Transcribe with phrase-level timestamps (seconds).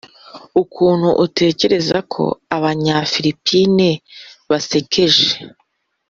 [0.61, 2.23] ukuntu utekereza ko
[2.55, 3.89] abanyafilipine
[4.49, 5.29] basekeje.